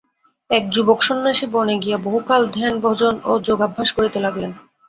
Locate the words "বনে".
1.53-1.75